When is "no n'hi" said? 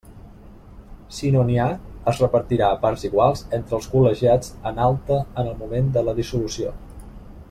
1.35-1.57